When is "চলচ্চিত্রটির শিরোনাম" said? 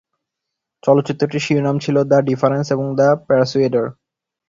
0.83-1.75